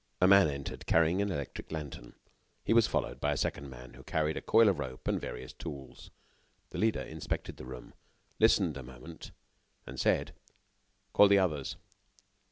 A 0.19 0.27
man 0.27 0.49
entered, 0.49 0.87
carrying 0.87 1.21
an 1.21 1.31
electric 1.31 1.71
lantern. 1.71 2.15
He 2.65 2.73
was 2.73 2.87
followed 2.87 3.19
by 3.19 3.33
a 3.33 3.37
second 3.37 3.69
man, 3.69 3.93
who 3.93 4.01
carried 4.03 4.35
a 4.35 4.41
coil 4.41 4.67
of 4.67 4.79
rope 4.79 5.07
and 5.07 5.21
various 5.21 5.53
tools. 5.53 6.09
The 6.71 6.79
leader 6.79 7.03
inspected 7.03 7.57
the 7.57 7.65
room, 7.67 7.93
listened 8.39 8.75
a 8.77 8.81
moment, 8.81 9.29
and 9.85 9.99
said: 9.99 10.33
"Call 11.13 11.27
the 11.27 11.37
others." 11.37 11.75